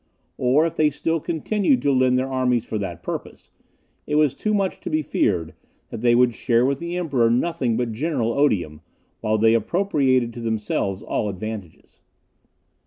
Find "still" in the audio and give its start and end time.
0.89-1.19